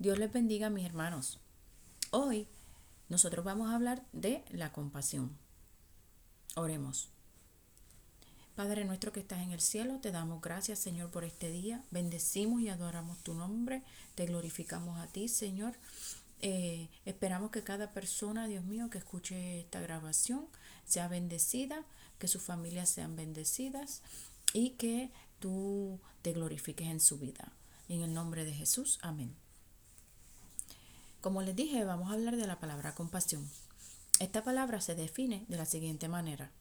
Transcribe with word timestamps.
Dios 0.00 0.16
les 0.16 0.32
bendiga, 0.32 0.70
mis 0.70 0.86
hermanos. 0.86 1.40
Hoy 2.12 2.46
nosotros 3.08 3.44
vamos 3.44 3.68
a 3.68 3.74
hablar 3.74 4.04
de 4.12 4.44
la 4.50 4.70
compasión. 4.70 5.36
Oremos. 6.54 7.08
Padre 8.54 8.84
nuestro 8.84 9.12
que 9.12 9.18
estás 9.18 9.40
en 9.40 9.50
el 9.50 9.60
cielo, 9.60 9.98
te 10.00 10.12
damos 10.12 10.40
gracias, 10.40 10.78
Señor, 10.78 11.10
por 11.10 11.24
este 11.24 11.50
día. 11.50 11.82
Bendecimos 11.90 12.60
y 12.60 12.68
adoramos 12.68 13.18
tu 13.24 13.34
nombre. 13.34 13.82
Te 14.14 14.26
glorificamos 14.26 15.00
a 15.00 15.08
ti, 15.08 15.26
Señor. 15.26 15.74
Eh, 16.42 16.88
esperamos 17.04 17.50
que 17.50 17.64
cada 17.64 17.92
persona, 17.92 18.46
Dios 18.46 18.64
mío, 18.64 18.90
que 18.90 18.98
escuche 18.98 19.58
esta 19.58 19.80
grabación 19.80 20.46
sea 20.84 21.08
bendecida, 21.08 21.84
que 22.20 22.28
sus 22.28 22.42
familias 22.42 22.88
sean 22.88 23.16
bendecidas 23.16 24.02
y 24.52 24.70
que 24.70 25.10
tú 25.40 25.98
te 26.22 26.32
glorifiques 26.34 26.86
en 26.86 27.00
su 27.00 27.18
vida. 27.18 27.52
En 27.88 28.02
el 28.02 28.14
nombre 28.14 28.44
de 28.44 28.54
Jesús, 28.54 29.00
amén. 29.02 29.34
Como 31.20 31.42
les 31.42 31.56
dije, 31.56 31.84
vamos 31.84 32.10
a 32.10 32.14
hablar 32.14 32.36
de 32.36 32.46
la 32.46 32.60
palabra 32.60 32.94
compasión. 32.94 33.50
Esta 34.20 34.44
palabra 34.44 34.80
se 34.80 34.94
define 34.94 35.44
de 35.48 35.56
la 35.56 35.66
siguiente 35.66 36.06
manera. 36.06 36.52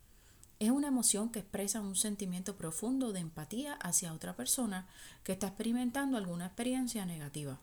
Es 0.59 0.71
una 0.71 0.88
emoción 0.88 1.30
que 1.30 1.39
expresa 1.39 1.80
un 1.80 1.95
sentimiento 1.95 2.57
profundo 2.57 3.13
de 3.13 3.20
empatía 3.20 3.73
hacia 3.73 4.13
otra 4.13 4.35
persona 4.35 4.88
que 5.23 5.33
está 5.33 5.47
experimentando 5.47 6.17
alguna 6.17 6.47
experiencia 6.47 7.05
negativa. 7.05 7.59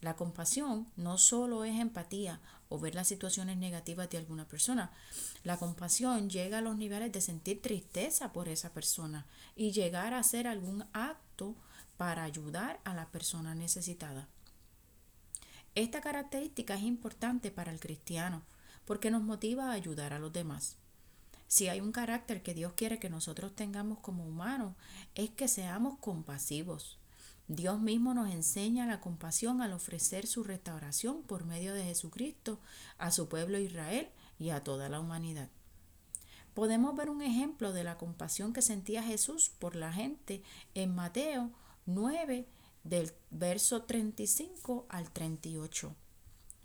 La 0.00 0.14
compasión 0.14 0.86
no 0.94 1.18
solo 1.18 1.64
es 1.64 1.80
empatía 1.80 2.40
o 2.68 2.78
ver 2.78 2.94
las 2.94 3.08
situaciones 3.08 3.56
negativas 3.56 4.08
de 4.08 4.18
alguna 4.18 4.46
persona. 4.46 4.92
La 5.42 5.56
compasión 5.56 6.30
llega 6.30 6.58
a 6.58 6.60
los 6.60 6.76
niveles 6.76 7.10
de 7.10 7.20
sentir 7.20 7.60
tristeza 7.60 8.32
por 8.32 8.48
esa 8.48 8.72
persona 8.72 9.26
y 9.56 9.72
llegar 9.72 10.14
a 10.14 10.20
hacer 10.20 10.46
algún 10.46 10.84
acto 10.92 11.56
para 11.96 12.22
ayudar 12.22 12.78
a 12.84 12.94
la 12.94 13.10
persona 13.10 13.56
necesitada. 13.56 14.28
Esta 15.76 16.00
característica 16.00 16.74
es 16.74 16.82
importante 16.84 17.50
para 17.50 17.70
el 17.70 17.80
cristiano 17.80 18.42
porque 18.86 19.10
nos 19.10 19.22
motiva 19.22 19.68
a 19.68 19.72
ayudar 19.72 20.14
a 20.14 20.18
los 20.18 20.32
demás. 20.32 20.78
Si 21.48 21.68
hay 21.68 21.82
un 21.82 21.92
carácter 21.92 22.42
que 22.42 22.54
Dios 22.54 22.72
quiere 22.72 22.98
que 22.98 23.10
nosotros 23.10 23.54
tengamos 23.54 23.98
como 23.98 24.26
humanos, 24.26 24.74
es 25.14 25.28
que 25.28 25.48
seamos 25.48 25.98
compasivos. 25.98 26.98
Dios 27.46 27.78
mismo 27.78 28.14
nos 28.14 28.32
enseña 28.32 28.86
la 28.86 29.00
compasión 29.00 29.60
al 29.60 29.74
ofrecer 29.74 30.26
su 30.26 30.44
restauración 30.44 31.22
por 31.22 31.44
medio 31.44 31.74
de 31.74 31.84
Jesucristo 31.84 32.58
a 32.96 33.10
su 33.10 33.28
pueblo 33.28 33.58
Israel 33.58 34.08
y 34.38 34.50
a 34.50 34.64
toda 34.64 34.88
la 34.88 34.98
humanidad. 34.98 35.50
Podemos 36.54 36.96
ver 36.96 37.10
un 37.10 37.20
ejemplo 37.20 37.74
de 37.74 37.84
la 37.84 37.98
compasión 37.98 38.54
que 38.54 38.62
sentía 38.62 39.02
Jesús 39.02 39.52
por 39.58 39.76
la 39.76 39.92
gente 39.92 40.42
en 40.74 40.94
Mateo 40.94 41.50
9, 41.84 42.48
del 42.88 43.12
verso 43.30 43.82
35 43.82 44.86
al 44.88 45.10
38, 45.10 45.94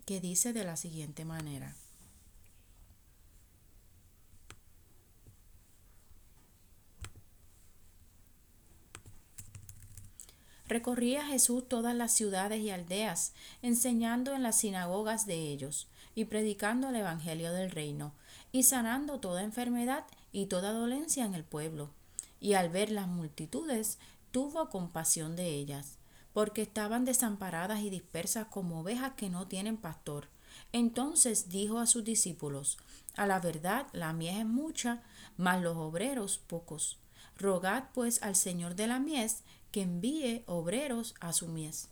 que 0.06 0.22
dice 0.22 0.54
de 0.54 0.64
la 0.64 0.78
siguiente 0.78 1.26
manera. 1.26 1.76
Recorría 10.68 11.26
Jesús 11.26 11.68
todas 11.68 11.94
las 11.94 12.14
ciudades 12.14 12.62
y 12.62 12.70
aldeas, 12.70 13.34
enseñando 13.62 14.34
en 14.34 14.42
las 14.44 14.58
sinagogas 14.58 15.26
de 15.26 15.52
ellos, 15.52 15.88
y 16.16 16.26
predicando 16.26 16.90
el 16.90 16.96
Evangelio 16.96 17.52
del 17.52 17.72
reino, 17.72 18.14
y 18.52 18.64
sanando 18.64 19.20
toda 19.20 19.44
enfermedad 19.44 20.06
y 20.32 20.46
toda 20.46 20.72
dolencia 20.72 21.26
en 21.26 21.34
el 21.34 21.44
pueblo. 21.44 21.90
Y 22.40 22.54
al 22.54 22.70
ver 22.70 22.90
las 22.90 23.08
multitudes, 23.08 23.98
tuvo 24.32 24.70
compasión 24.70 25.36
de 25.36 25.50
ellas, 25.50 25.98
porque 26.34 26.62
estaban 26.62 27.06
desamparadas 27.06 27.82
y 27.82 27.90
dispersas 27.90 28.48
como 28.48 28.82
ovejas 28.82 29.14
que 29.14 29.30
no 29.30 29.48
tienen 29.48 29.78
pastor. 29.78 30.30
Entonces 30.72 31.50
dijo 31.50 31.80
a 31.80 31.88
sus 31.88 32.04
discípulos, 32.04 32.78
A 33.16 33.26
la 33.26 33.40
verdad 33.40 33.88
la 33.94 34.14
mies 34.14 34.40
es 34.40 34.46
mucha, 34.46 35.04
mas 35.38 35.62
los 35.62 35.78
obreros 35.78 36.38
pocos. 36.38 37.00
Rogad 37.38 37.86
pues 37.94 38.22
al 38.22 38.36
Señor 38.36 38.76
de 38.76 38.88
la 38.88 39.00
mies 39.00 39.44
que 39.72 39.82
envíe 39.82 40.44
obreros 40.48 41.16
a 41.20 41.34
su 41.34 41.48
mies. 41.48 41.90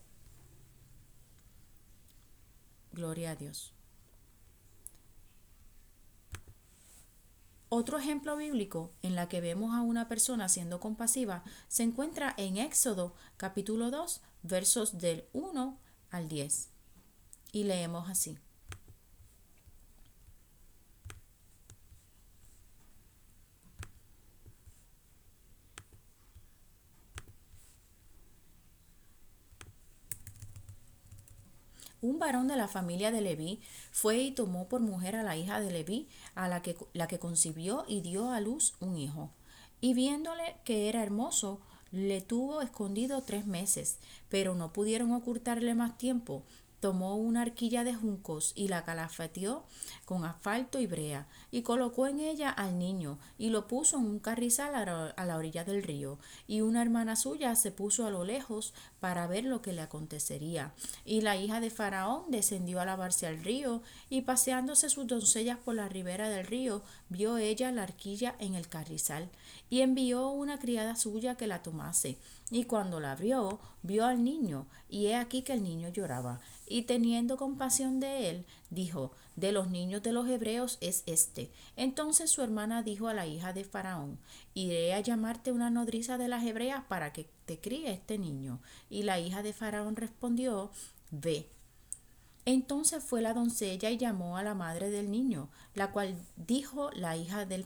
Gloria 2.92 3.32
a 3.32 3.36
Dios. 3.36 3.74
Otro 7.72 8.00
ejemplo 8.00 8.36
bíblico 8.36 8.92
en 9.04 9.14
la 9.14 9.30
que 9.30 9.42
vemos 9.42 9.76
a 9.76 9.82
una 9.82 10.08
persona 10.08 10.50
siendo 10.50 10.80
compasiva 10.80 11.44
se 11.68 11.84
encuentra 11.84 12.34
en 12.36 12.58
Éxodo 12.58 13.14
capítulo 13.38 13.92
2 13.92 14.22
versos 14.44 14.98
del 14.98 15.26
1 15.34 15.78
al 16.12 16.28
10. 16.28 16.70
Y 17.52 17.64
leemos 17.64 18.10
así. 18.10 18.38
Un 32.02 32.18
varón 32.18 32.48
de 32.48 32.56
la 32.56 32.70
familia 32.70 33.12
de 33.12 33.20
Leví 33.20 33.60
fue 33.92 34.20
y 34.20 34.32
tomó 34.32 34.70
por 34.70 34.80
mujer 34.80 35.18
a 35.18 35.24
la 35.24 35.36
hija 35.36 35.60
de 35.60 35.70
Leví, 35.70 36.08
a 36.34 36.48
la 36.48 36.62
que, 36.62 36.78
la 36.94 37.08
que 37.08 37.20
concibió 37.20 37.84
y 37.90 38.00
dio 38.00 38.32
a 38.32 38.40
luz 38.40 38.76
un 38.80 38.96
hijo. 38.96 39.32
Y 39.82 39.94
viéndole 39.94 40.56
que 40.64 40.88
era 40.88 41.04
hermoso, 41.04 41.60
le 41.92 42.22
tuvo 42.22 42.62
escondido 42.62 43.22
tres 43.24 43.46
meses, 43.46 43.98
pero 44.30 44.56
no 44.56 44.74
pudieron 44.74 45.12
ocultarle 45.12 45.74
más 45.76 45.98
tiempo, 45.98 46.44
tomó 46.80 47.16
una 47.16 47.42
arquilla 47.42 47.84
de 47.84 47.96
juncos 47.96 48.54
y 48.56 48.68
la 48.68 48.84
calafeteó 48.84 49.66
con 50.06 50.26
asfalto 50.26 50.80
y 50.80 50.88
brea, 50.88 51.28
y 51.52 51.62
colocó 51.62 52.08
en 52.08 52.20
ella 52.20 52.50
al 52.50 52.80
niño, 52.80 53.20
y 53.38 53.50
lo 53.50 53.68
puso 53.68 53.98
en 53.98 54.06
un 54.06 54.20
carrizal 54.20 54.74
a 54.76 55.26
la 55.26 55.38
orilla 55.38 55.64
del 55.64 55.84
río, 55.84 56.18
y 56.48 56.62
una 56.62 56.82
hermana 56.82 57.16
suya 57.16 57.56
se 57.56 57.72
puso 57.72 58.08
a 58.08 58.10
lo 58.10 58.24
lejos 58.24 58.74
para 59.00 59.28
ver 59.28 59.44
lo 59.44 59.62
que 59.62 59.72
le 59.72 59.82
acontecería. 59.82 60.74
Y 61.06 61.22
la 61.22 61.38
hija 61.38 61.60
de 61.60 61.70
Faraón 61.70 62.24
descendió 62.30 62.82
a 62.82 62.86
lavarse 62.86 63.28
al 63.28 63.44
río, 63.44 63.84
y 64.10 64.22
paseándose 64.22 64.90
sus 64.90 65.06
doncellas 65.06 65.60
por 65.60 65.76
la 65.76 65.90
ribera 65.90 66.30
del 66.30 66.48
río, 66.48 66.82
vio 67.10 67.38
ella 67.38 67.72
la 67.72 67.84
arquilla 67.84 68.36
en 68.40 68.56
el 68.56 68.68
carrizal, 68.68 69.30
y 69.70 69.82
envió 69.82 70.30
una 70.30 70.58
criada 70.58 70.96
suya 70.96 71.36
que 71.36 71.46
la 71.46 71.62
tomase. 71.62 72.18
Y 72.50 72.64
cuando 72.64 73.00
la 73.00 73.12
abrió, 73.12 73.60
vio 73.84 74.06
al 74.06 74.24
niño, 74.24 74.66
y 74.90 75.06
he 75.06 75.16
aquí 75.16 75.44
que 75.44 75.54
el 75.54 75.62
niño 75.62 75.90
lloraba. 75.90 76.42
Y 76.72 76.84
teniendo 76.84 77.36
compasión 77.36 78.00
de 78.00 78.30
él, 78.30 78.46
dijo, 78.70 79.12
de 79.36 79.52
los 79.52 79.70
niños 79.70 80.04
de 80.04 80.12
los 80.12 80.30
hebreos 80.30 80.78
es 80.82 81.04
este. 81.08 81.50
Entonces 81.76 82.30
su 82.30 82.44
hermana 82.44 82.84
dijo 82.84 83.08
a 83.08 83.14
la 83.16 83.26
hija 83.26 83.54
de 83.54 83.64
Faraón, 83.64 84.20
iré 84.54 84.94
a 84.94 85.00
llamarte 85.00 85.52
una 85.52 85.72
nodriza 85.72 86.20
de 86.20 86.28
las 86.28 86.46
hebreas 86.46 86.84
para 86.88 87.12
que 87.12 87.28
te 87.46 87.60
críe 87.60 87.92
este 87.92 88.20
niño. 88.20 88.62
Y 88.88 89.02
la 89.02 89.20
hija 89.20 89.42
de 89.42 89.52
Faraón 89.52 89.96
respondió, 89.96 90.70
ve. 91.10 91.50
Entonces 92.46 93.04
fue 93.04 93.22
la 93.22 93.34
doncella 93.34 93.90
y 93.90 93.98
llamó 93.98 94.38
a 94.38 94.44
la 94.44 94.54
madre 94.54 94.92
del 94.92 95.10
niño, 95.10 95.50
la 95.74 95.92
cual 95.92 96.16
dijo 96.36 96.92
la 96.92 97.18
hija 97.18 97.46
del 97.46 97.66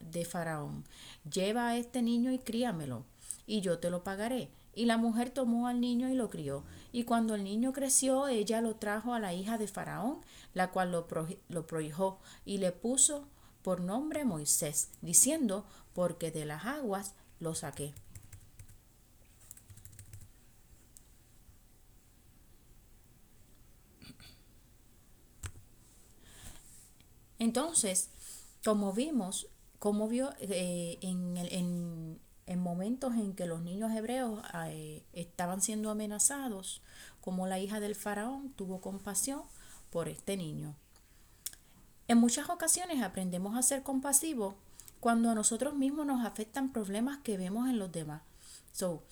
de 0.00 0.24
Faraón, 0.24 0.84
lleva 1.30 1.68
a 1.68 1.76
este 1.76 2.02
niño 2.02 2.32
y 2.32 2.38
críamelo 2.38 3.04
y 3.46 3.60
yo 3.60 3.78
te 3.78 3.90
lo 3.90 4.04
pagaré. 4.04 4.50
Y 4.74 4.86
la 4.86 4.96
mujer 4.96 5.30
tomó 5.30 5.68
al 5.68 5.80
niño 5.80 6.08
y 6.08 6.14
lo 6.14 6.30
crió. 6.30 6.64
Y 6.92 7.04
cuando 7.04 7.34
el 7.34 7.44
niño 7.44 7.72
creció, 7.72 8.26
ella 8.28 8.60
lo 8.60 8.76
trajo 8.76 9.14
a 9.14 9.20
la 9.20 9.32
hija 9.32 9.56
de 9.58 9.68
Faraón, 9.68 10.20
la 10.52 10.70
cual 10.70 10.90
lo, 10.92 11.06
lo 11.48 11.66
prohijó 11.66 12.18
y 12.44 12.58
le 12.58 12.72
puso 12.72 13.28
por 13.62 13.80
nombre 13.80 14.24
Moisés, 14.24 14.90
diciendo, 15.00 15.64
porque 15.94 16.30
de 16.30 16.44
las 16.44 16.66
aguas 16.66 17.14
lo 17.40 17.54
saqué. 17.54 17.94
Entonces, 27.38 28.10
como 28.64 28.92
vimos, 28.92 29.48
como 29.78 30.08
vio 30.08 30.30
eh, 30.40 30.98
en, 31.02 31.36
el, 31.36 31.52
en, 31.52 32.20
en 32.46 32.60
momentos 32.60 33.14
en 33.14 33.34
que 33.34 33.46
los 33.46 33.62
niños 33.62 33.92
hebreos 33.92 34.42
eh, 34.66 35.02
estaban 35.12 35.62
siendo 35.62 35.90
amenazados, 35.90 36.82
como 37.20 37.46
la 37.46 37.58
hija 37.58 37.80
del 37.80 37.94
faraón 37.94 38.50
tuvo 38.50 38.80
compasión 38.80 39.42
por 39.90 40.08
este 40.08 40.36
niño. 40.36 40.74
En 42.06 42.18
muchas 42.18 42.50
ocasiones 42.50 43.02
aprendemos 43.02 43.56
a 43.56 43.62
ser 43.62 43.82
compasivos 43.82 44.54
cuando 45.00 45.30
a 45.30 45.34
nosotros 45.34 45.74
mismos 45.74 46.06
nos 46.06 46.24
afectan 46.24 46.72
problemas 46.72 47.18
que 47.18 47.36
vemos 47.36 47.68
en 47.68 47.78
los 47.78 47.92
demás. 47.92 48.22
So, 48.72 49.02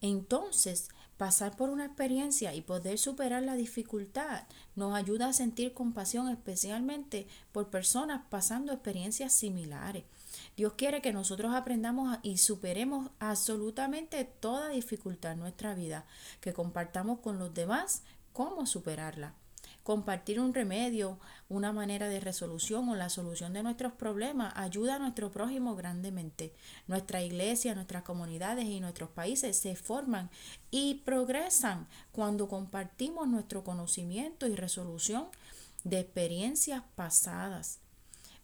entonces, 0.00 0.88
pasar 1.16 1.56
por 1.56 1.70
una 1.70 1.84
experiencia 1.84 2.54
y 2.54 2.62
poder 2.62 2.98
superar 2.98 3.44
la 3.44 3.54
dificultad 3.54 4.44
nos 4.74 4.94
ayuda 4.94 5.28
a 5.28 5.32
sentir 5.32 5.72
compasión 5.72 6.28
especialmente 6.28 7.28
por 7.52 7.70
personas 7.70 8.22
pasando 8.28 8.72
experiencias 8.72 9.32
similares. 9.32 10.04
Dios 10.56 10.74
quiere 10.74 11.00
que 11.00 11.12
nosotros 11.12 11.54
aprendamos 11.54 12.18
y 12.22 12.38
superemos 12.38 13.10
absolutamente 13.18 14.24
toda 14.24 14.68
dificultad 14.68 15.32
en 15.32 15.40
nuestra 15.40 15.74
vida, 15.74 16.04
que 16.40 16.52
compartamos 16.52 17.20
con 17.20 17.38
los 17.38 17.54
demás 17.54 18.02
cómo 18.32 18.66
superarla. 18.66 19.34
Compartir 19.82 20.38
un 20.38 20.54
remedio, 20.54 21.18
una 21.48 21.72
manera 21.72 22.08
de 22.08 22.20
resolución 22.20 22.88
o 22.88 22.94
la 22.94 23.08
solución 23.08 23.52
de 23.52 23.64
nuestros 23.64 23.92
problemas 23.92 24.52
ayuda 24.56 24.94
a 24.94 24.98
nuestro 25.00 25.32
prójimo 25.32 25.74
grandemente. 25.74 26.54
Nuestra 26.86 27.22
iglesia, 27.22 27.74
nuestras 27.74 28.04
comunidades 28.04 28.66
y 28.66 28.78
nuestros 28.78 29.10
países 29.10 29.56
se 29.56 29.74
forman 29.74 30.30
y 30.70 31.02
progresan 31.04 31.88
cuando 32.12 32.46
compartimos 32.46 33.26
nuestro 33.26 33.64
conocimiento 33.64 34.46
y 34.46 34.54
resolución 34.54 35.26
de 35.82 35.98
experiencias 35.98 36.84
pasadas. 36.94 37.81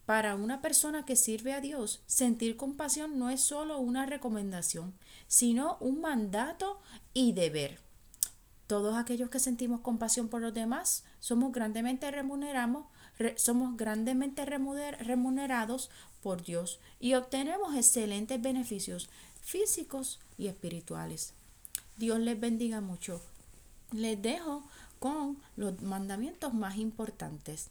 Para 0.09 0.33
una 0.33 0.59
persona 0.59 1.05
que 1.05 1.15
sirve 1.15 1.53
a 1.53 1.61
Dios, 1.61 2.01
sentir 2.07 2.57
compasión 2.57 3.19
no 3.19 3.29
es 3.29 3.41
solo 3.41 3.77
una 3.77 4.07
recomendación, 4.07 4.95
sino 5.27 5.77
un 5.81 6.01
mandato 6.01 6.81
y 7.13 7.33
deber. 7.33 7.79
Todos 8.65 8.97
aquellos 8.97 9.29
que 9.29 9.37
sentimos 9.37 9.81
compasión 9.81 10.27
por 10.27 10.41
los 10.41 10.51
demás 10.51 11.03
somos 11.19 11.51
grandemente 11.51 12.11
somos 13.35 13.77
grandemente 13.77 14.45
remunerados 14.45 15.91
por 16.23 16.41
Dios 16.41 16.79
y 16.99 17.13
obtenemos 17.13 17.75
excelentes 17.75 18.41
beneficios 18.41 19.11
físicos 19.41 20.19
y 20.39 20.47
espirituales. 20.47 21.35
Dios 21.97 22.19
les 22.19 22.39
bendiga 22.39 22.81
mucho. 22.81 23.21
Les 23.91 24.19
dejo 24.19 24.63
con 24.97 25.37
los 25.55 25.79
mandamientos 25.83 26.51
más 26.55 26.77
importantes. 26.77 27.69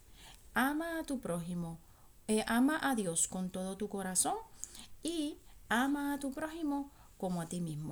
Ama 0.55 1.01
a 1.01 1.03
tu 1.03 1.19
prójimo, 1.19 1.79
eh, 2.29 2.45
ama 2.47 2.79
a 2.83 2.95
Dios 2.95 3.27
con 3.27 3.51
todo 3.51 3.77
tu 3.77 3.89
corazón 3.89 4.37
y 5.03 5.39
ama 5.69 6.15
a 6.15 6.19
tu 6.19 6.31
prójimo 6.31 6.93
como 7.17 7.41
a 7.41 7.47
ti 7.47 7.61
mismo. 7.61 7.87